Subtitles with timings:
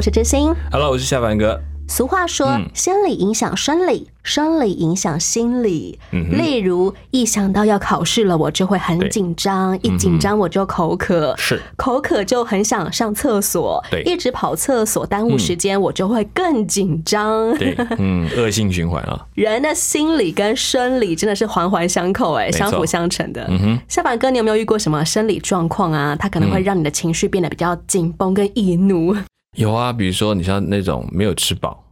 [0.00, 0.50] 我是知心。
[0.72, 1.60] Hello，我是夏凡哥。
[1.86, 5.98] 俗话说，嗯心理影响生理，生理影响心理。
[6.12, 17.54] 嗯例如，一想到要考试了，我就会很紧张，一紧张我就口渴，是口渴就很想上厕所，对一直跑厕所耽误时间，我就会更紧张。
[17.58, 19.26] 对， 嗯，恶性循环啊。
[19.34, 23.44] 人的心理跟生理真的是环环相扣，哎，相辅相成的。
[23.50, 26.16] 嗯哼，夏凡哥，你有没有遇过什么生理状况啊？
[26.18, 29.14] 它可能会让你的情绪变得比较紧绷跟易怒。
[29.56, 31.84] 有啊，比如说你像那种没有吃饱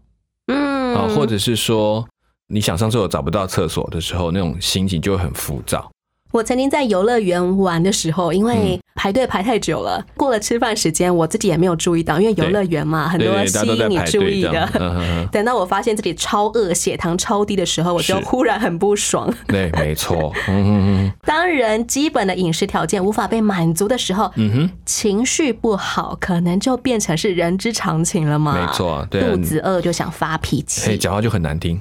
[0.46, 2.06] 嗯啊，或者是说
[2.46, 5.90] 你想上厕所找不到厕所的时候，那种心情就会很浮躁。
[6.30, 14.68] 我曾经在游乐园玩的时候，因嗯为排队排太久了，过了吃饭时间，我自己也没有注意到，因为游乐园嘛，很多吸引你注意的。
[15.30, 19.32] 等到我发现自己超饿、血糖超低的时候，我就忽然很不爽。
[19.46, 20.32] 对，没错。
[20.48, 28.60] 嗯哼哼，当人基本的饮食条件无法被满足的时候，嗯哼，情绪不好，可能就变成是人之常情了嘛。
[28.60, 31.80] 没错啊对啊肚子饿就想发脾哎，气，讲话就很难听，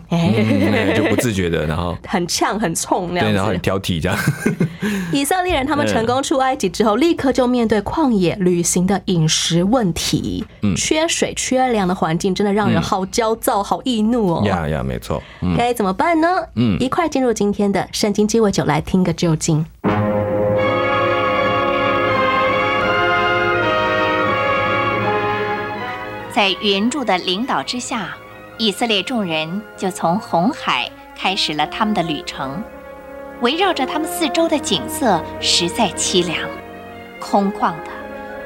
[0.96, 3.58] 就不自觉的，然后很呛、很冲那样对，然后很。
[3.60, 4.18] 挑剔这样。
[5.12, 14.44] 以色列人他们成功出埃及之后，立刻就面对旷野旅行的饮食问题，嗯缺水、缺粮的环境，真的让人好焦躁、好易怒哦。
[14.46, 15.24] 呀呀，没错。
[15.42, 16.28] 嗯，该怎么办呢？
[16.56, 19.66] 嗯一块进入今天的圣经鸡尾酒来听个究竟。
[26.34, 28.10] 在云柱的领导之下，
[28.58, 32.62] 以色列众人就从红海开始了他们的旅程。
[33.40, 36.38] 围绕着他们四周的景色实在凄凉，
[37.20, 37.92] 空旷的、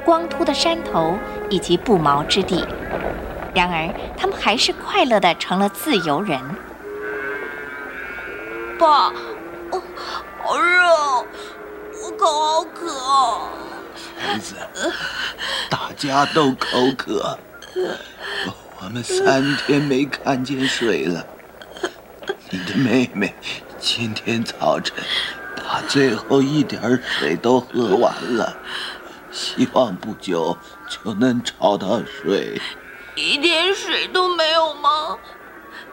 [0.03, 1.17] 光秃的山头
[1.49, 2.65] 以及不毛之地。
[3.53, 6.39] 然而，他们还是快乐的成了自由人。
[8.79, 9.07] 爸，
[9.71, 9.81] 哦，
[10.41, 11.25] 好热哦，
[12.03, 13.41] 我口好渴哦。
[14.17, 14.55] 孩子，
[15.69, 16.67] 大家都口
[16.97, 17.38] 渴，
[18.81, 21.25] 我们三天没看见水了。
[22.49, 23.33] 你的妹妹
[23.79, 24.95] 今天早晨
[25.71, 28.57] 把最后一点水都喝完了，
[29.31, 30.57] 希望不久
[30.89, 32.61] 就能找到水。
[33.15, 35.17] 一点水都没有吗？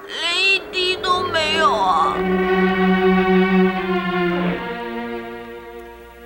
[0.04, 2.16] 连一滴都没有啊！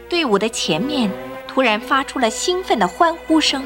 [0.08, 1.10] 队伍的前面
[1.46, 3.62] 突然发出了兴奋的欢呼声。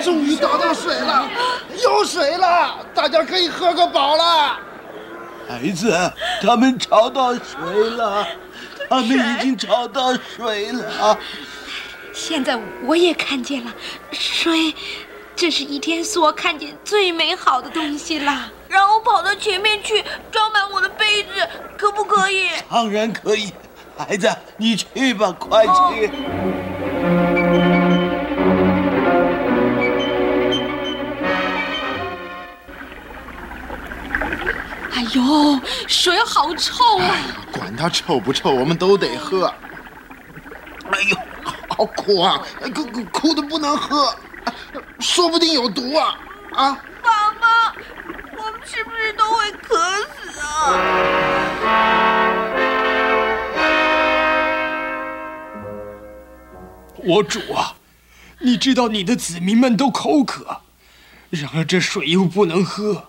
[0.00, 1.26] 终于找到水了，
[1.82, 4.60] 有水了，大家可以喝个饱了。
[5.48, 8.26] 孩子，他们找到水了，
[8.88, 11.18] 他们已经找到水了。
[12.12, 13.72] 现在我也看见了
[14.12, 14.74] 水，
[15.34, 18.50] 这是一天所看见最美好的东西了。
[18.68, 21.28] 让我跑到前面去装满我的杯子，
[21.76, 22.48] 可不可以？
[22.70, 23.52] 当然可以，
[23.96, 26.10] 孩子，你去吧，快去。
[27.04, 27.33] 哎
[35.14, 37.16] 呦，水好臭啊！
[37.52, 39.46] 管它臭不臭，我们都得喝。
[40.90, 41.16] 哎呦，
[41.68, 42.42] 好苦啊！
[42.74, 44.14] 苦苦苦的不能喝，
[45.00, 46.18] 说不定有毒啊！
[46.52, 47.72] 啊，爸妈，
[48.36, 49.76] 我们是不是都会渴
[50.14, 50.44] 死啊？
[56.96, 57.74] 我主啊，
[58.38, 60.60] 你知道你的子民们都口渴，
[61.30, 63.08] 然而这水又不能喝。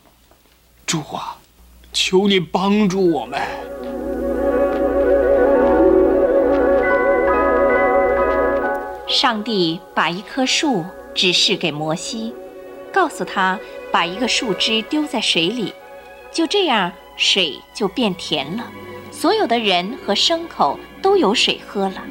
[0.85, 1.37] 主啊，
[1.95, 3.39] 求你帮助我们。
[9.07, 10.83] 上帝把一棵树
[11.13, 12.33] 指示给摩西，
[12.91, 13.57] 告诉他
[13.93, 15.73] 把一个树枝丢在水里，
[16.33, 18.69] 就这样水就变甜了，
[19.09, 22.03] 所有的人和牲口都有水喝了。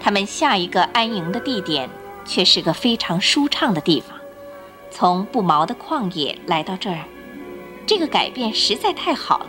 [0.00, 1.90] 他们下一个安营的地点
[2.24, 4.15] 却是个非常舒畅的地方，
[4.98, 7.04] 从不毛的旷野来到这儿，
[7.86, 9.48] 这个改变实在太好了，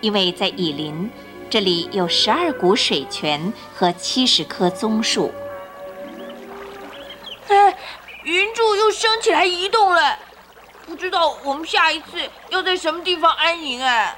[0.00, 1.10] 因为在以林。
[1.50, 5.34] 这里有十二股水泉和七十棵棕树。
[7.48, 7.76] 哎，
[8.22, 10.16] 云柱又升起来移动了，
[10.86, 14.16] 不知道我们下一次要在什么地方安营哎。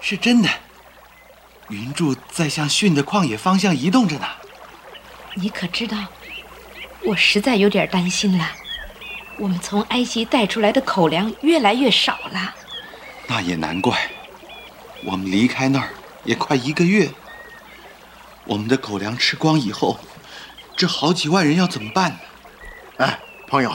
[0.00, 0.48] 是真的，
[1.70, 4.26] 云柱在向逊的旷野方向移动着呢。
[5.34, 5.96] 你可知道，
[7.02, 8.48] 我实在有点担心了。
[9.42, 12.54] 我们从埃及带出来的口粮越来越少了。
[13.26, 14.08] 那也难怪，
[15.04, 15.88] 我们离开那儿
[16.22, 17.10] 也快一个月，
[18.44, 19.98] 我们的狗粮吃光以后，
[20.76, 22.18] 这好几万人要怎么办呢？
[22.98, 23.18] 哎，
[23.48, 23.74] 朋友，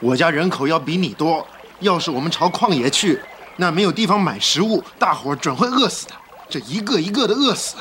[0.00, 1.48] 我家人口要比你多，
[1.80, 3.18] 要是我们朝旷野去，
[3.56, 6.12] 那没有地方买食物，大伙儿准会饿死的。
[6.50, 7.76] 这一个一个的饿死。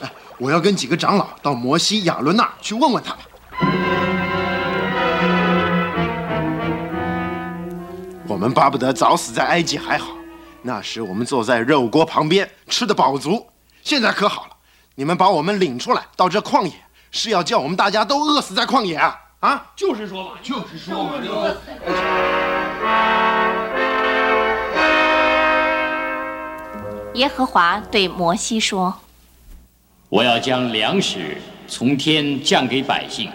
[0.00, 4.29] 哎，我要跟几个长老到摩西、亚伦那儿去问问他们。
[8.30, 10.12] 我们巴不得早死在埃及还好，
[10.62, 13.44] 那时我们坐在肉锅旁边吃得饱足。
[13.82, 14.50] 现在可好了，
[14.94, 16.72] 你们把我们领出来到这旷野，
[17.10, 19.18] 是要叫我们大家都饿死在旷野啊？
[19.40, 21.14] 啊，就是说嘛，就是说嘛。
[27.14, 28.94] 耶和华对摩西说
[30.08, 31.36] ：“我要将粮食
[31.66, 33.28] 从天降给百姓，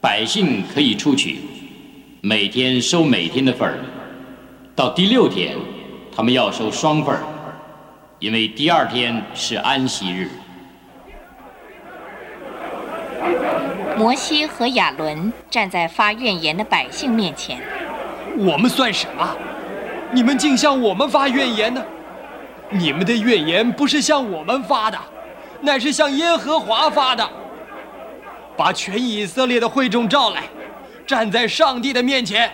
[0.00, 1.40] 百姓可以出去，
[2.22, 3.78] 每天收每天的份儿。
[4.76, 5.56] 到第六天，
[6.14, 7.22] 他们要收双份儿，
[8.18, 10.28] 因为第二天是安息日。”
[13.96, 17.58] 摩西和亚伦站在发怨言的百姓面前。
[18.36, 19.26] 我们算什么？
[20.12, 21.82] 你们竟向我们发怨言呢？
[22.68, 24.98] 你们的怨言不是向我们发的，
[25.62, 27.26] 乃是向耶和华发的。
[28.58, 30.42] 把全以色列的会众召来，
[31.10, 32.48] 站在上帝的面前。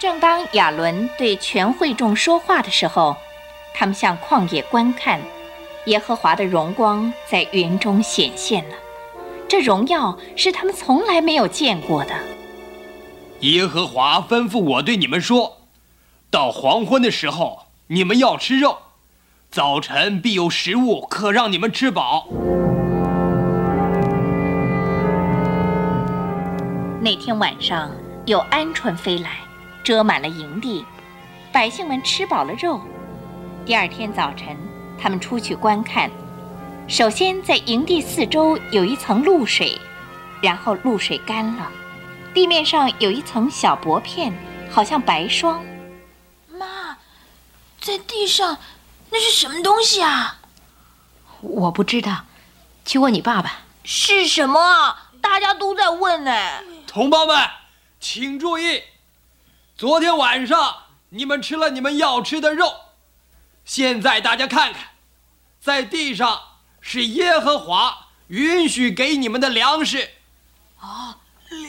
[0.00, 3.16] 正当亚伦对全会众说话的时候，
[3.72, 5.20] 他们向旷野观看，
[5.84, 8.74] 耶和华的荣光在云中显现了。
[9.46, 12.16] 这荣耀是他们从来没有见过的。
[13.42, 15.58] 耶和华吩咐我对你们说
[16.32, 18.78] ：“到黄昏的时候，你们要吃肉；
[19.52, 22.26] 早晨必有食物可让你们吃饱。”
[27.04, 27.90] 那天晚上，
[28.24, 29.40] 有鹌鹑飞来，
[29.84, 30.82] 遮满了营地。
[31.52, 32.80] 百姓们吃饱了肉。
[33.66, 34.56] 第二天早晨，
[34.98, 36.10] 他们出去观看。
[36.88, 39.78] 首先，在营地四周有一层露水，
[40.40, 41.70] 然后露水干了。
[42.32, 44.32] 地面上有一层小薄片，
[44.70, 45.62] 好像白霜。
[46.48, 46.96] 妈，
[47.82, 48.56] 在地上，
[49.10, 50.38] 那是什么东西啊？
[51.42, 52.24] 我不知道，
[52.86, 53.58] 去问你爸爸。
[53.82, 55.10] 是什么啊？
[55.20, 56.32] 大家都在问呢。
[56.94, 57.36] 同胞们，
[57.98, 58.80] 请注意，
[59.76, 60.76] 昨天晚上
[61.08, 62.72] 你们吃了你们要吃的肉，
[63.64, 64.90] 现在大家看看，
[65.60, 66.40] 在地上
[66.80, 70.08] 是耶和华允许给你们的粮食。
[70.78, 71.18] 啊。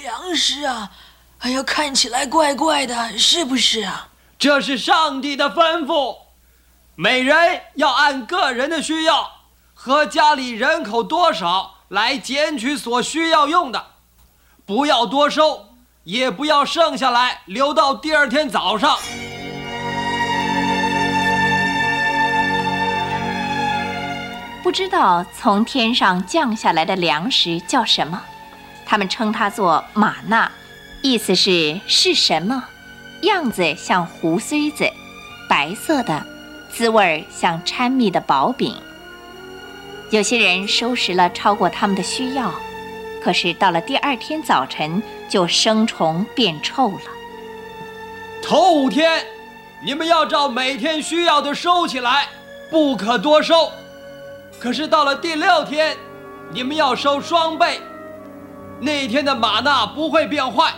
[0.04, 0.92] 粮食啊，
[1.40, 4.10] 哎呀，看起来怪怪的，是不是啊？
[4.38, 6.18] 这是上帝的吩咐，
[6.94, 9.32] 每人要按个人的需要
[9.74, 13.95] 和家里人口多少来捡取所需要用的，
[14.68, 15.64] 不要多收，
[16.06, 18.98] 也不要剩下来留到第二天早上。
[24.64, 28.20] 不知道从天上降下来的粮食叫什么？
[28.88, 30.52] 他们称它做玛纳，
[31.04, 32.64] 意思是是什么？
[33.22, 34.92] 样子像胡荽子，
[35.48, 36.26] 白色的，
[36.72, 38.76] 滋味像掺蜜的薄饼。
[40.10, 42.52] 有些人收拾了超过他们的需要，
[43.26, 47.02] 可是到了第二天早晨就生虫变臭了。
[48.44, 49.26] 头五天，
[49.84, 52.28] 你们要照每天需要的收起来，
[52.70, 53.72] 不可多收。
[54.60, 55.98] 可是到了第六天，
[56.52, 57.82] 你们要收双倍。
[58.80, 60.72] 那一天的马纳不会变坏，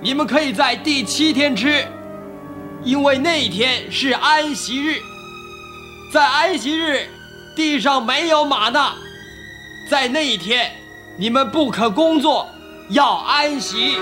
[0.00, 1.86] 你们可以在第七天吃，
[2.82, 5.00] 因为那一天是安息日。
[6.12, 7.08] 在安息日，
[7.54, 8.94] 地上没有马纳，
[9.88, 10.72] 在那一天，
[11.22, 12.48] 你们不可工作，
[12.88, 13.94] 要安息。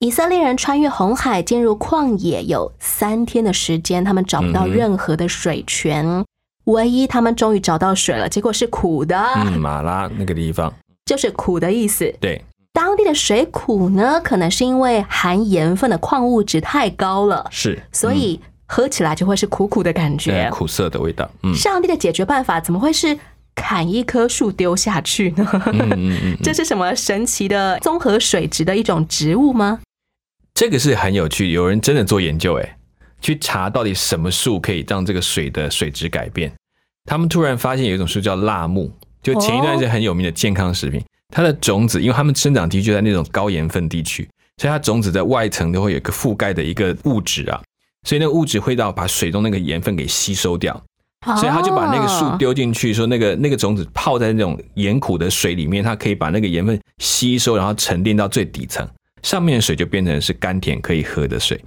[0.00, 6.22] 以色列人穿越红海进入旷野有三天的时间，他们找不到任何的水泉。
[6.64, 9.16] 唯一他们终于找到水了，结果是苦的。
[9.36, 10.70] 嗯，马拉那个地方
[11.06, 12.14] 就是苦的意思。
[12.20, 12.44] 对，
[12.74, 18.38] 当地的水苦呢，可能是因为含盐分的矿物质太高了，是，所以
[18.72, 21.28] 喝起来就会是苦苦的感觉，苦涩的味道。
[21.42, 23.18] 嗯，上帝的解决办法怎么会是
[23.56, 25.44] 砍一棵树丢下去呢？
[25.72, 29.80] 嗯嗯嗯， 这是什么神奇的综合水质的一种植物吗？
[30.54, 32.76] 这个是很有趣，有人真的做研究，哎，
[33.20, 36.52] 去查到底什么树可以让这个水的水质改变。
[37.06, 38.88] 他们突然发现有一种树叫辣木，
[39.20, 41.02] 就前一段是很有名的健康食品。
[41.34, 47.60] 它的种子，因为它们生长地区就在那种高盐分地区，所以它种子在外层都会有一个覆盖的一个物质啊，
[48.06, 50.82] 所以那个物质会到把水中那个盐分给吸收掉，
[51.36, 58.88] 所以他就把那个树哦丢进去，说那个那个种子泡在那种盐苦的水里面，它可以把那个盐分吸收，然后沉淀到最底层，
[59.22, 61.62] 上面的水就变成是甘甜可以喝的水。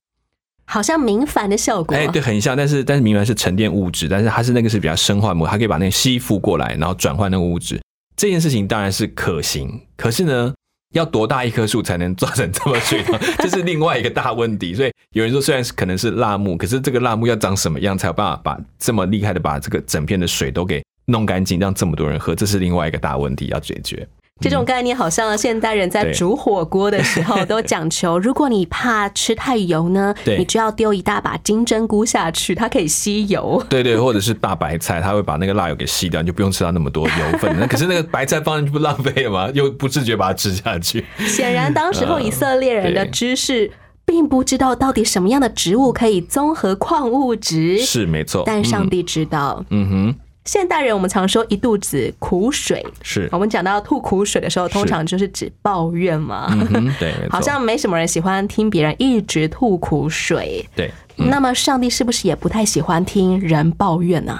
[0.65, 1.95] 好像明矾的效果。
[1.95, 7.79] 哎，对，很像，但是但是明矾是沉淀物质，但是它是那个是比较生化膜，它可以把那个吸附过来，然后转换那个物质。
[8.15, 10.53] 这件事情当然是可行，可是呢，
[10.93, 13.19] 要多大一棵树才能做成这么水呢？
[13.39, 14.73] 这是另外一个大问题。
[14.73, 24.07] 所以有人说，虽然是可能是辣木，可是这个辣木要长什么样才有办法把这么厉害的把这个整片的水都给弄干净，让这么多人喝，这是另外一个大问题要解决。
[24.43, 33.63] 这种概念好像现代人在煮火锅的时候都讲求， 如果你怕吃太油呢，你就要丢一大把金针菇下去，它可以吸油。
[33.69, 37.55] 对对，或者是大白菜，它会把那个辣油给吸掉，你就不用吃到那么多油分。
[37.57, 39.50] 那 可是那个白菜放进去不浪费了吗？
[39.53, 41.05] 又不自觉把它吃下去。
[41.19, 43.71] 显然，当时候以色列人的知识
[44.05, 49.63] 并不知道到底什么样的植物可以综合矿物质，是没错，但上帝知道。
[49.69, 56.47] 嗯哼，现代人我们常说一肚子苦水，是我们讲到吐苦水的时候，通常就是指抱怨嘛。
[56.73, 60.67] 嗯，对， 好像没什么人喜欢听别人一直吐苦水。
[60.75, 60.91] 对。
[61.17, 64.35] 嗯那么，上帝是不是也不太喜欢听人抱怨呢、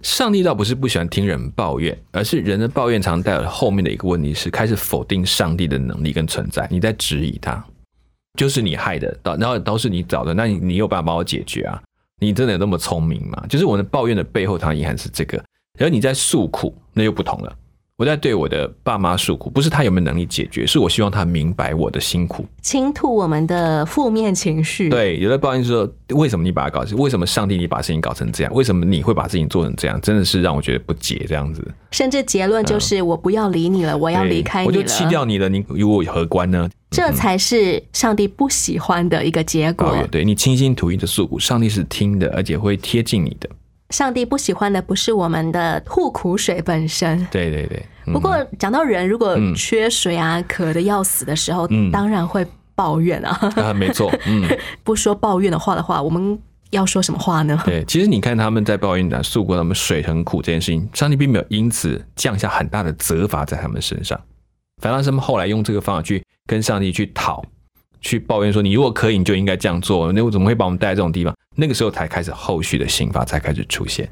[0.00, 7.62] 上帝倒不是不喜欢听人抱怨，而是人的抱怨常带有后面的一个问题是开始否定上帝的能力跟存在，你在质疑他，
[8.38, 11.82] 就是你害的，到然后都是你找的，那你你有办法帮我解决啊？
[12.20, 13.44] 你真的有那么聪明吗？
[13.48, 15.36] 就是我的抱怨的背后，它遗憾是这个，
[15.78, 17.56] 然后你在诉苦，那又不同了。
[17.96, 22.44] 我在对我的爸妈诉苦，不是他有没有能力解决，是我希望他明白我的辛苦。
[22.60, 26.98] 倾吐我们的负面情绪。，对，有的抱怨说，为什么你把它搞成？
[26.98, 28.52] 为什么上帝你把事情搞成这样？
[28.52, 30.00] 为什么你会把事情做成这样？
[30.00, 31.64] 真的是让我觉得不解，这样子。
[31.92, 34.82] 甚至结论就是我不要理你了，我要离开你了。
[34.82, 36.68] 弃掉你了，你与我何关呢？
[36.90, 39.96] 这才是上帝不喜欢的一个结果。
[40.10, 43.48] 对你倾心吐意的诉苦，上帝是听的，而且会贴近你的。
[43.90, 47.26] 上帝不喜欢的不是我们的吐苦水本身。
[47.30, 47.84] 对对对。
[48.06, 53.52] 嗯不过讲到人，如果嗯缺水啊、渴的要死的时候，嗯当然会抱怨啊。
[53.56, 54.46] 啊，没错， 嗯，
[54.82, 56.38] 不说抱怨的话的话，我们
[56.70, 57.58] 要说什么话呢？
[57.64, 57.82] 对。
[57.84, 64.20] 其实你看他们在抱怨的诉过他们水很苦这件事情，上帝并没有因此降下很大的责罚在他们身上，
[64.82, 67.42] 反而是他们后来用这个方法去跟上帝去讨。
[68.04, 70.12] 去抱怨说，你如果可以，你就应该这样做。
[70.12, 71.34] 那我怎么会把我们带来这种地方？
[71.56, 74.08] 那个时候才开始后续的刑罚才开始出现。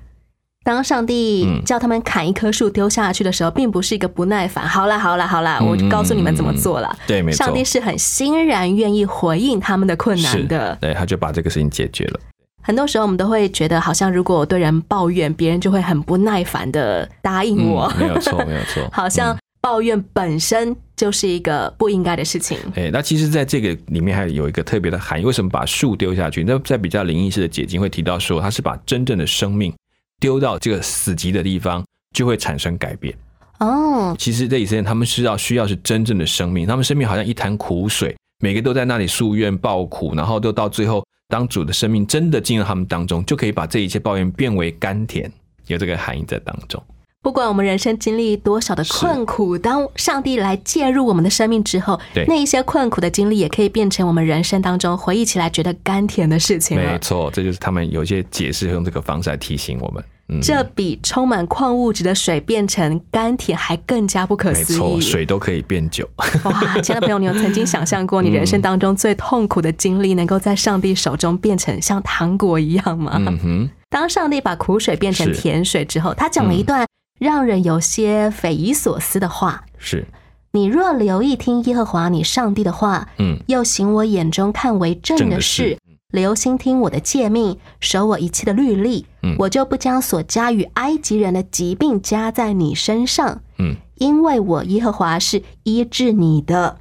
[0.64, 4.66] 当上帝嗯叫他们砍一棵树丢下去的时候，并不是一个不耐烦。
[4.66, 6.96] 好啦，好啦，好啦，嗯我就告诉你们怎么做了。
[7.06, 7.44] 对，没错。
[7.44, 10.78] 上帝是很欣然愿意回应他们的困难的。
[10.80, 12.20] 对，他就把这个事情解决了。
[12.62, 17.92] 很多时候我们都会觉得，好像如果我对人抱怨，别人就会很不耐烦的答应我。
[17.96, 18.88] 嗯、没有错，没有错。
[18.92, 22.58] 好像抱怨本身就是一个不应该的事情。
[22.74, 25.24] 哎，那其实，在这个里面还有一个特别的含义。
[25.24, 26.42] 为什么把树丢下去？
[26.42, 29.72] 那在比较灵异式的解经会提到说，它是把真正的生命
[30.18, 33.16] 丢到这个死寂的地方，就会产生改变。
[33.60, 45.32] 哦，其实，这以色列，他们是要需要是真正的生命，他们生命好像一潭苦水，每个都在那里诉怨抱苦，然后都到最后，当主的生命真的进入他们当中，就可以把这一切抱怨变为甘甜，
[45.68, 46.82] 有这个含义在当中。
[47.22, 56.76] 不管我们人生经历多少的困苦，当上帝来介入我们的生命之后，对那一些困苦的经历也可以变成我们人生当中回忆起来觉得甘甜的事情。
[56.76, 60.02] 没错，这就是他们有一些解释用这个方式来提醒我们。
[60.32, 65.00] 嗯，这比充满矿物质的水变成甘甜还更加不可没错，思议。
[65.00, 66.08] 水都可以变酒。
[66.44, 73.12] 哇，亲爱的朋友，你有曾经想象过你人生当中最痛苦的经历，能够在上帝手中变成像糖果一样吗？
[73.16, 76.86] 嗯哼，当上帝把苦水变成甜水之后，他讲了一段
[77.18, 79.64] 让人有些匪夷所思的话。
[79.78, 80.06] 是，
[80.52, 85.76] 你若留意听耶和华你上帝的话，嗯，又行我眼中看为正正的事，
[86.12, 96.78] 留心听我的诫命，守我一切的律例，嗯我就不将所加与埃及人的疾病加在你身上，嗯，因为我耶和华是医治你的。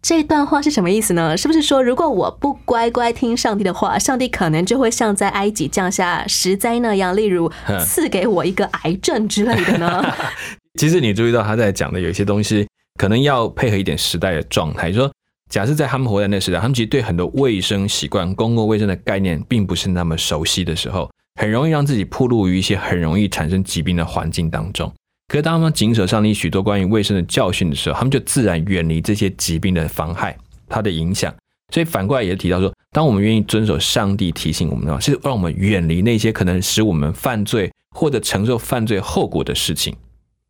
[0.00, 1.36] 这段话是什么意思呢？
[1.36, 7.50] 是不是说，如果我不乖乖听上帝的话，上帝可能就会像在埃及降下十灾那样，例如
[7.84, 10.04] 赐给我一个癌症之类的呢？
[10.78, 14.92] 其实你注意到他在讲的有一些东西，可能要配合一点时代的状态。
[14.92, 15.10] 说，
[15.48, 24.92] 假设在他们活在那个时代，他们其实对很多卫生习惯、公共卫生的概念并不是那么熟悉的时候，很容易让自己暴露于一些很容易产生疾病的环境当中。
[25.28, 30.36] 可是当他们谨守上帝许多关于卫生的教训的时候，他们就自然远离这些疾病的妨害、
[30.68, 31.34] 它的影响。
[31.72, 39.94] 所以反过来也是提到说，当我们愿意遵守上帝提醒我们的话，是让我们远离那些可能使我们犯罪或者承受犯罪后果的事情。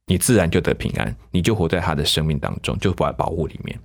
[0.07, 3.79] 你自然就得平安，你就活在他的生命当中，就把保护里面。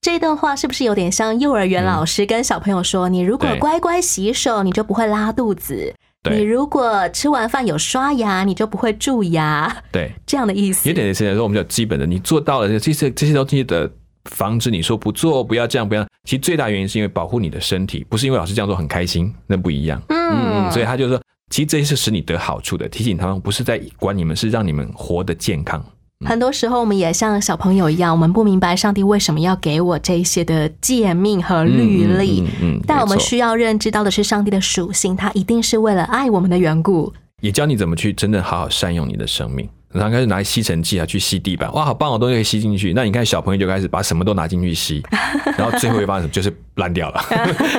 [0.00, 5.92] 这段话是不是有点像幼儿园老师跟小朋友说：“你如果乖乖洗手，你就不会拉肚子；
[6.30, 9.82] 你如果吃完饭有刷牙，你就不会蛀牙。
[9.90, 10.88] 对，”这样的意思。
[10.88, 13.90] 有点类似来说，我们叫基本的，你做到了这些这些东西的
[14.30, 16.06] 防止，你说不做，不要这样，不要。
[16.24, 20.00] 其实最大原因是因为保护你的身体，不是因为老师这样做很开心，那不一样。
[20.10, 25.84] 嗯嗯，所以他就说，其实这些是使你得好处的，提醒他们不是在管你们，是让你们活得健康。
[26.26, 37.12] 很多时候，我们也像小朋友一样，我们不明白上帝为什么要给我这一些的诫命和律例，嗯嗯嗯嗯但我们需要认知到的是上帝的属性，他一定是为了爱我们的缘故。
[37.40, 39.68] 也教你怎么去真正好好善用你的生命。
[39.90, 42.92] 然后开始拿吸尘器啊去吸地板，哇，好棒哦，东西可以吸进去。
[42.92, 45.02] 那你看小朋友就开始把什么都拿进去吸，
[45.56, 46.32] 然后最后会发生什么？
[46.32, 47.24] 就是烂掉了。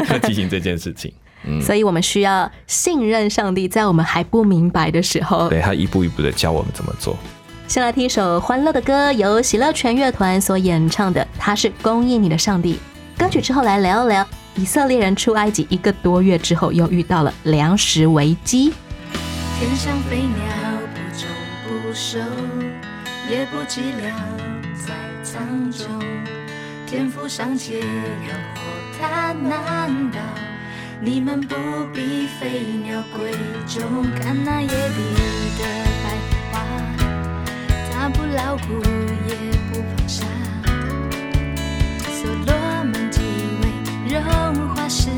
[0.10, 1.14] 要提醒这件事情，
[1.46, 7.16] 嗯，所以我们需要信任上帝，在我们还不明白的时候，对他一步一步的教我们怎么做。
[7.70, 12.80] 先来听一首欢乐的歌，由喜乐全乐团所演唱的，他是供应你的上帝。
[13.16, 18.74] 歌曲之后来聊一聊，以色列人出埃及一个多月之后，又遇到了粮食危机。
[19.60, 20.34] 天上飞鸟
[20.96, 21.30] 不种
[21.68, 22.18] 不收，
[23.30, 24.18] 也不计量
[24.74, 25.86] 在苍中。
[26.88, 30.18] 天赋尚且要活，它难道
[31.00, 31.54] 你们不
[31.94, 33.32] 比飞鸟贵
[33.68, 34.10] 重？
[34.20, 34.74] 看那野地
[35.60, 35.89] 的，
[38.14, 38.82] 不劳苦
[39.28, 39.36] 也
[39.72, 40.26] 不放下。
[42.12, 43.22] 所罗门几
[43.62, 43.64] 位
[44.08, 44.20] 荣
[44.70, 45.10] 华时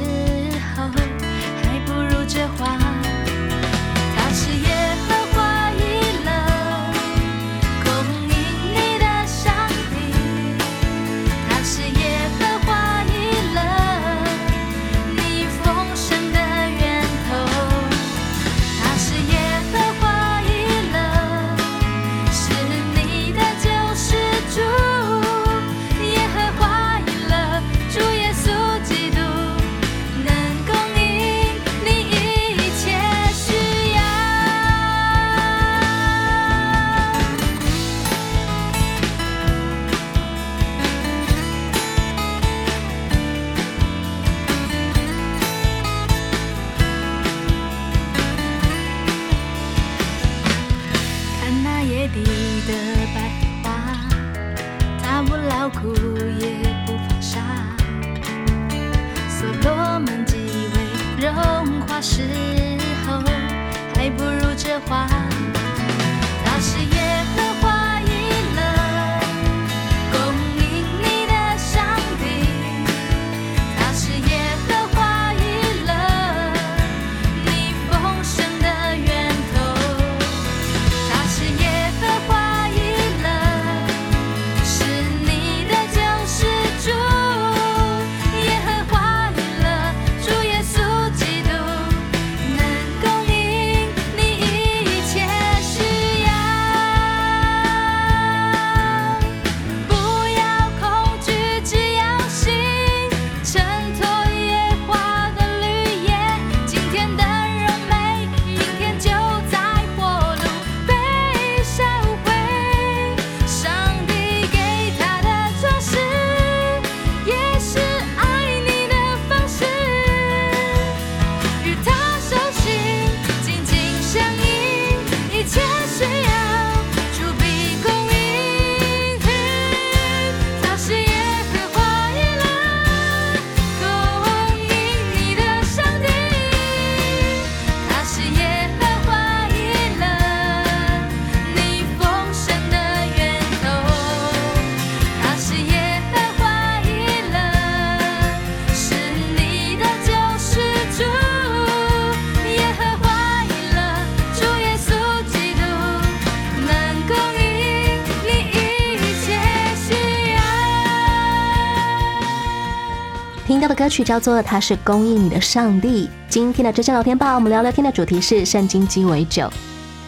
[163.91, 166.05] 曲叫做《他是供应你的上帝》。
[166.29, 169.51] 今天的真相聊天吧，我们聊聊天的主题是圣经鸡尾酒。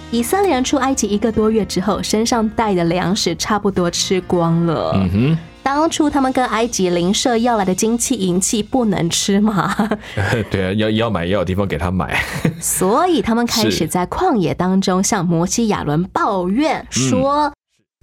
[0.10, 4.94] 以色列人出埃及一个多月之后，身上带的粮食差不多吃光了。
[4.96, 9.76] 嗯哼，当初他们跟埃及邻舍要来的金器银器不能吃嘛，
[10.50, 12.24] 对啊，要要买要有地方给他买。
[12.62, 17.52] 所以他们开始在旷野当中向摩西亚伦抱怨说：“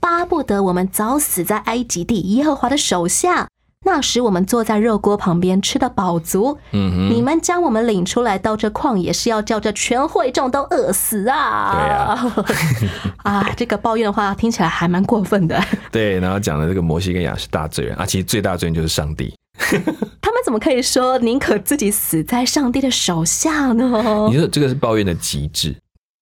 [0.03, 3.47] 巴不得我们早死在埃及地耶和华的手下，
[3.85, 11.73] 那时我们坐在热锅旁边吃的饱足，嗯哼，你们将我们领出来到这旷野是要叫这全会众都饿死啊！
[11.73, 12.45] 对啊，
[13.25, 15.59] 啊，这个抱怨的话听起来还蛮过分的。
[15.91, 19.35] 对，然后讲的这个摩西跟亚是大罪人啊，其实最大罪人就是上帝。
[19.59, 24.29] 他们怎么可以说宁可自己死在上帝的手下呢？
[24.31, 25.75] 你说这个是抱怨的极致，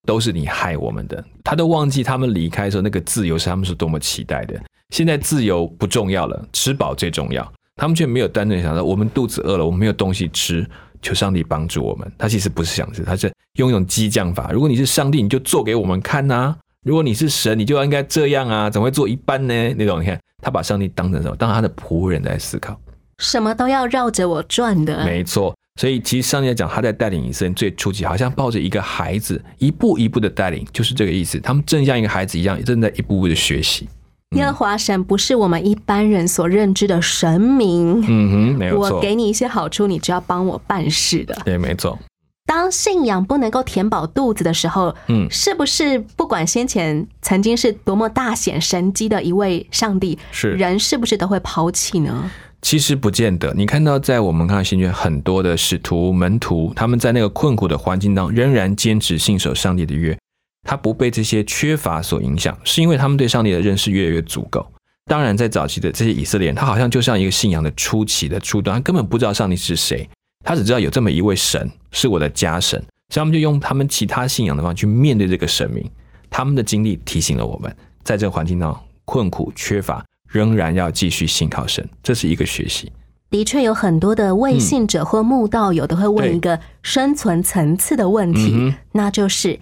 [0.07, 1.23] 都是你害我们的。
[1.43, 4.55] 他都忘记他们离开的时候，那个自由是他们是多么期待的。
[4.91, 7.53] 现在自由不重要了，吃饱最重要。
[7.77, 10.69] 他们却没有单纯想到我们肚子饿了，我们没有东西吃，
[11.01, 12.11] 求上帝帮助我们。
[12.19, 14.51] 他其实不是想吃，他是用一种激将法。
[14.51, 19.75] 如果你是上帝，你就做给我们看呐、如果你是神，你就应该这样啊，怎么会做一半呢？
[19.75, 21.37] 那种你看，他把上帝当成什么？
[21.37, 22.77] 当他的仆人在思考。
[23.19, 25.05] 什么都要绕着我转的。
[25.05, 31.39] 没错，所以其实上帝在讲他在带领以色列最初期，好像抱着一个孩子，一步一步的带领，就是这个意思。
[31.39, 33.89] 他们正像一个孩子一样，正在一步步的学习。
[34.37, 38.01] 耶和华神不是我们一般人所认知的神明。
[38.07, 38.97] 嗯哼，没有错。
[38.97, 41.37] 我给你一些好处，你只要帮我办事的。
[41.45, 41.99] 对，没错。
[42.47, 52.31] 当信仰不能够填饱肚子的时候，嗯，是不是不管先前曾经是多么大显神机的一位上帝，是人是不是都会抛弃呢？
[52.61, 53.55] 其实不见得。
[53.55, 60.19] 你看到在我们看到新约很多的使徒门徒，他们在那个困苦的环境当中，仍然坚持信守上帝的约。
[60.65, 64.67] 他不被这些缺乏所影响，是因为他们对上帝的认识越来越足够。
[65.07, 70.07] 当然，在早期的这些以色列人，他好像就像一个信仰的初期的初端，他根本不知道上帝是谁，
[70.45, 75.83] 他只知道有这么一位神是我的家神，所以他们就用他们其他信仰的方式去面对这个神明。
[76.29, 82.93] 他们的经历提醒了我们，在这个环境当中困苦缺乏，仍然要继续信靠神，这是一个学习。
[83.31, 89.59] 的确有很多的未信者或慕道友都会问一个生存层次的问题，嗯那就是。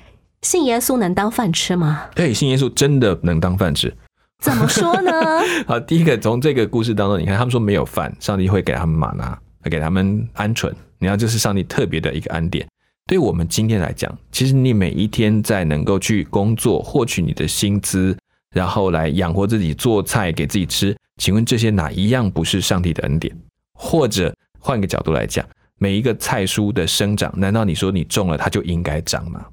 [0.47, 2.05] 信耶稣能当饭吃吗？
[2.15, 3.93] 对，信耶稣真的能当饭吃。
[4.39, 5.11] 怎么说呢？
[5.67, 10.73] 好，第一个从这个故事当中，你看他们说没有饭，上帝会给他们玛拿，给他们鹌鹑。
[11.01, 12.65] 你看，这是上帝特别的一个恩典。
[13.09, 18.17] 对我们今天来讲，其实你每一天在能够去工作，获取你的薪资，
[18.55, 23.37] 然后来养活自己，做菜给自己吃，请问这些哪一样不是上帝的恩典？
[23.75, 25.45] 或者换个角度来讲，
[25.79, 29.45] 每一个菜蔬的生长，难道你说你种了它就应该长吗？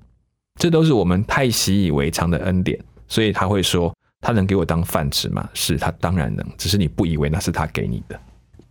[0.63, 3.93] 这都是我们太习以为常的恩典，所以他会说。
[4.25, 5.45] 他能给我当饭吃吗？
[5.53, 8.17] 是他当然能，只是你不以为那是他给你的。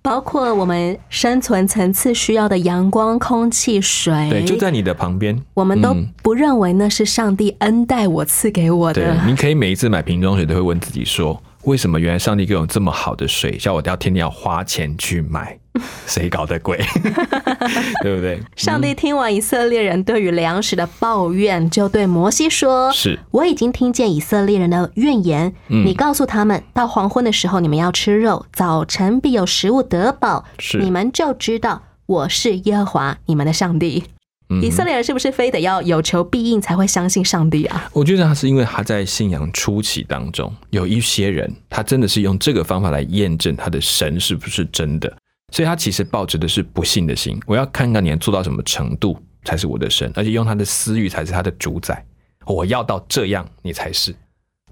[0.00, 5.38] 包括我们生存层次需要的阳光、空气、水，对，就在你的旁边。
[5.52, 9.02] 我们都不认为那是上帝恩待我赐给我的。
[9.02, 15.58] 对，你可以每一次买瓶装水都会问自己说：为什么原来上帝给我这么好的水，叫我要天天要花钱去买？
[16.06, 16.76] 谁搞的鬼？
[18.02, 18.40] 对不对？
[18.56, 25.54] 上帝听完以色列人对于粮食的抱怨，就对摩西说：“是，我已经听见以色列人的怨言。
[25.68, 34.04] 嗯你告诉他们，到黄昏的时候，你们要吃肉，早晨必有食物得饱，是你们就知道我是耶和华你们的上帝。”
[34.50, 37.88] 嗯以色列人是不是非得要有求必应才会相信上帝啊？
[37.94, 45.10] 我觉得他是因为他在信仰初期当中，有一些人他真的是用这个方法来验证他的神是不是真的。
[45.52, 52.04] 所以他其实抱着的是不幸的心，我要看看你能做到什么程度才是我的神，而且用他的私欲才是他的主宰。
[52.46, 54.12] 我要到这样，你才是。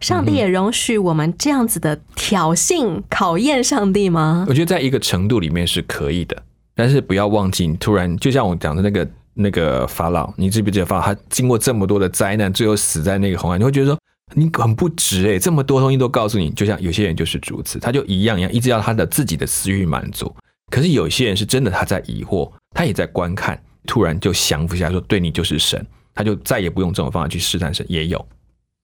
[0.01, 4.47] 上帝也容许我们这样子的挑衅、考验上帝吗？
[4.49, 6.43] 我觉得在一个程度里面是可以的，
[6.75, 11.03] 但是不要忘记，你突然就像我讲的那个那个法老，你记不记得法老？
[11.03, 13.99] 他经过这么多的灾难，最后死在那个红海，你会觉得说
[14.33, 20.35] 你很不值诶、这么多东西都告诉你，就像有些人就是如此，他就一样一样，一直要他的自己的私欲满足。
[20.71, 28.25] 可是有些人是真的他在疑惑，他也在观看，突然就降服下来说对你就是神，他就再也不用这种方法去试探神，也有。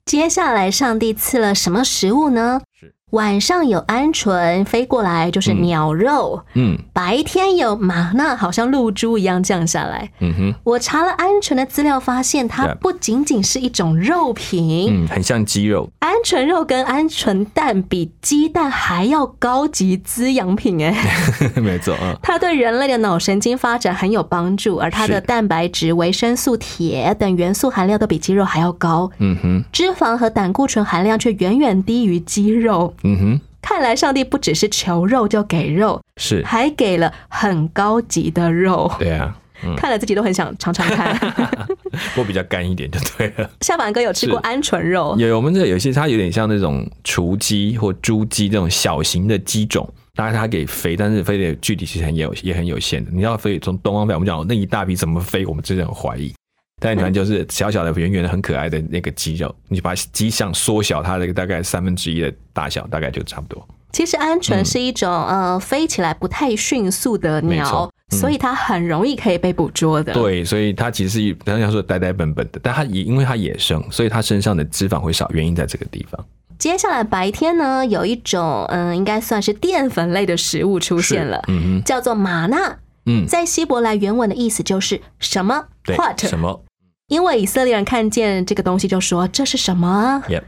[0.05, 2.61] 接下来，上帝赐了什么食物呢？
[2.79, 6.77] 是晚上有鹌鹑飞过来，就是鸟肉；嗯。
[6.93, 10.11] 白天有玛纳，好像露珠一样降下来。
[10.19, 20.97] 嗯哼，我查了鹌鹑的资料，发现它不仅仅是一种肉品，嗯，很像鸡肉，鹌鹑肉跟鹌鹑蛋比鸡蛋还要高级滋养品哎，
[21.61, 22.19] 没错啊。
[22.23, 32.93] 它对人类的脑神经发展很有帮助，而它的蛋白质、维生素、铁等元素含量都比鸡肉还要高，嗯哼，脂肪和胆固醇含量却远远低于鸡肉。
[33.03, 38.91] 嗯哼，看来上帝不只是求肉就给肉，是，还给了很高级的肉。
[38.99, 41.19] 对啊，嗯，看了自己都很想尝尝看。
[42.17, 43.51] 我比较干一点就对了。
[43.61, 45.17] 下凡哥有吃过鹌鹑肉？
[45.19, 53.11] 有我们这有些它有点像那种雏鸡或猪鸡这种小型的鸡种，当然它给飞，但是飞的具体其实很有也很有限的。
[53.13, 56.33] 你要飞从东方飞，我们讲那一大批怎么飞，我们真的很怀疑。
[56.81, 63.67] 但你看，就是小小的、圆圆的、很可爱的那个肌肉，你把鸡相缩小它的大概三分之一的大小，大概就差不多。
[63.93, 76.23] 其实鹌鹑是一种、呃飞起来不太迅速的鸟，嗯所以它很容易可以被捕捉的。，对，所以它其实是刚刚说呆呆笨笨的，但它也因为它野生，所以它身上的脂肪会少，原因在这个地方。
[76.59, 82.79] 接下来白天呢，有一种嗯、应该算是淀粉类的食物出现了，嗯哼，叫做玛纳。
[83.07, 86.61] 嗯，在希伯来原文的意思就是什么对 what 什么
[87.09, 90.43] 因为以色列人看见这个东西就说这是什么？？Yep，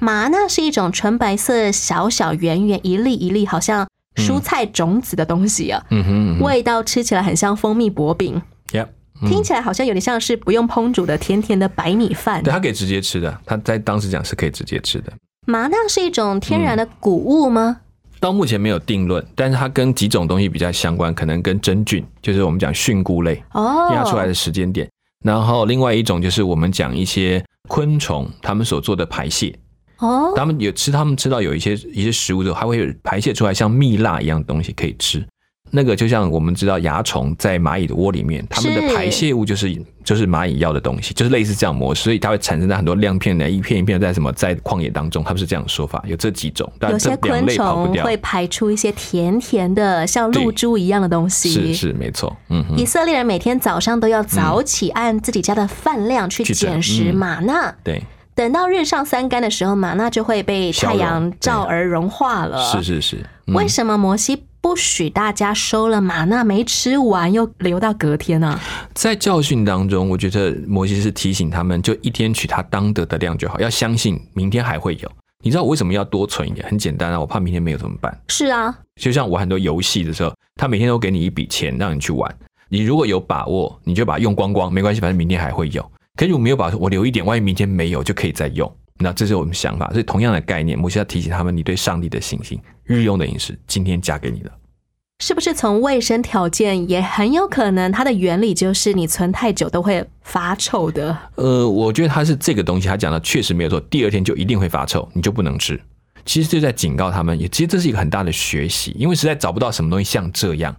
[0.00, 5.84] 玛纳是一种纯白色、小小圆圆、一粒一粒，好像蔬菜种子的东西啊。
[5.90, 8.86] 嗯哼嗯哼味道吃起来很像蜂蜜薄饼，，Yep，
[9.22, 12.52] 嗯听起来好像有点像是不用烹煮的甜甜的白米饭对，。
[12.52, 15.12] 它可以直接吃的，它在当时讲是可以直接吃的。
[15.46, 17.78] 麻纳是一种天然的谷物吗？
[18.20, 24.88] 到目前没有定论，但是它跟几种东西比较相关，可能跟真菌，就是我们讲菌菇类哦，压出来的时间点。
[25.24, 29.58] 然后另外一种就是我们讲一些昆虫，它们所做的排泄，
[29.96, 35.26] 哦，他们有吃，他们吃到有一些一些食物之后，它会有排泄出来像蜜蜡一样的东西可以吃。
[35.74, 48.04] 那个就像我们知道蚜虫在蚂蚁的窝里面，它们的排泄物就是就是蚂蚁要的东西，就是类似这样模式，所以它会产生在很多亮片的一片一片在什么在旷野当中，它不是这样说法，有这几种，但这两有些昆类跑不掉。
[48.04, 51.50] 虫会排出一些甜甜的像露珠一样的东西。
[51.50, 57.74] 是是没错，嗯哼以，色列人每天早上都要早起，按自己家的饭量去捡拾嗯玛纳。
[57.82, 58.00] 对，
[58.36, 62.62] 等到日上三竿的时候，玛纳就会被太阳照而融化了。
[62.62, 63.16] 是是是，
[63.48, 68.58] 嗯为什么摩西不许大家收了玛纳没吃完，又留到隔天呢、
[68.94, 75.12] 在教训当中，我觉得摩西是提醒他们，就一天取他当得的量就好，要相信明天还会有。
[75.42, 76.66] 你知道我为什么要多存一点？
[76.66, 78.18] 很简单啊，我怕明天没有怎么办？
[78.28, 82.34] 是啊，就像玩很多游戏的时候，他每天都给你一笔钱让你去玩，
[82.70, 85.84] 你如果有把握，你就把它用光光，没关系，反正明天还会有。
[86.16, 88.74] 可是我没有把握，我留一点，万一明天没有就可以再用。
[89.00, 94.52] 那这是我们想法，所以同样的概念，摩西要提醒他们，你对上帝的信心，日用的饮食，今天加给你了。
[95.20, 101.16] 是不是从卫生条件也很有可能，它的原理就是你存太久都会发臭的。
[101.36, 105.80] 呃，我觉得它是这个东西，他讲的确实没有错，第二天就一定会发臭，你就不能吃。
[106.24, 110.74] 其实就在警告他们，也其实这是一个很大的学习，因为实在找不到什么东西像这样。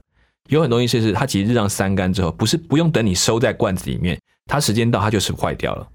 [0.49, 5.87] 有很多东西是它其实日上三竿之后，不是不用等你收在罐子里面，它时间到它就是坏掉了。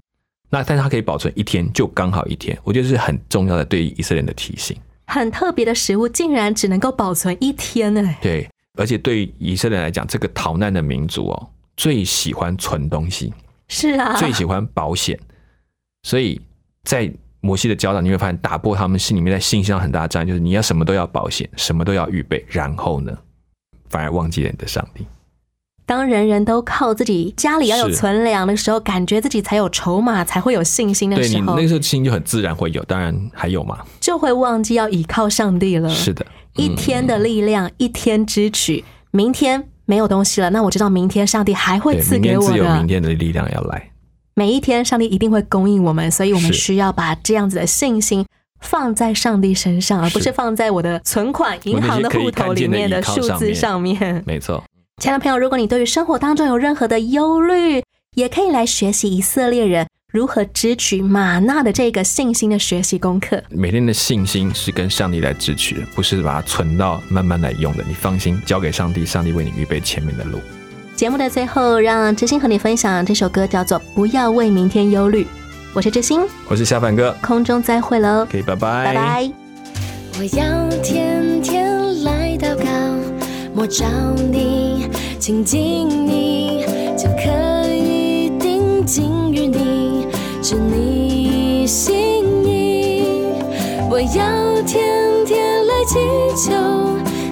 [0.51, 4.77] 那但是它可以保存一天，就刚好一天，我觉得是很重要的对于以色列人的提醒。
[5.07, 13.33] 很特别的食物竟然只能够保存一天哎，对，而且对于以色列来讲，这个逃难的民族哦，最喜欢存东西。
[13.67, 15.17] 是啊，最喜欢保险，
[16.03, 16.39] 所以
[16.83, 17.09] 在
[17.39, 23.17] 摩西的教导，你会发现打破他们心里面在信心上很大的障碍，就是你要什么都要保险，什么都要预备，然后呢，
[23.89, 25.05] 反而忘记了你的上帝。
[25.91, 35.89] 当人人都靠自己家里要有存粮的时候，感觉自己才有筹码，才会有信心的时候对你那，个时候心就很自然会有，当然还有嘛，就会忘记要依靠上帝了。
[35.89, 36.25] 是的，
[36.55, 42.87] 一天的力量，一天支取，明天没有东西了，那我知道明天上帝还会对，赐给我的明。
[42.87, 43.91] 天的力量要来。
[44.33, 48.25] 每一天，上帝一定会供应我们，所以我们需要把这样子的信心
[48.61, 54.23] 放在上帝身上，而不是是放在我的存款银行的户头里面的数字上面。
[54.25, 54.63] 没错，
[55.01, 57.81] 亲爱的朋友，如果你对于生活当中有任何的忧虑，
[58.13, 63.41] 也可以来学习以色列人如何支取玛纳的这个信心的学习功课。
[63.49, 67.83] 每天的信心是跟上帝来支取的，不是把它存到慢慢来用的。
[67.87, 70.37] 你放心，交给上帝，上帝为你预备前面的路。
[70.95, 75.23] 节目的最后，让知心和你分享这首歌，叫做《不要为明天忧虑》。
[75.73, 79.31] 我是知心，我是夏凡哥，空中再会喽，可以，拜拜，拜拜。
[80.19, 82.65] 我要天天来祷告，
[83.55, 83.87] 莫找
[84.31, 84.50] 你，
[85.21, 86.65] 亲近你，
[86.97, 90.07] 就可以定睛于你，
[90.41, 93.03] 知你心意。
[93.87, 94.83] 我要天
[95.27, 95.99] 天来祈
[96.35, 96.51] 求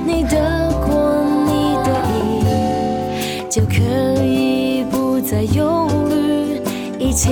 [0.06, 6.62] 你的国，你的意，就可以不再忧虑，
[7.00, 7.32] 一切